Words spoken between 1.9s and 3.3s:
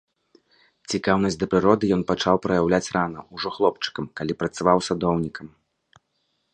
ён пачаў праяўляць рана,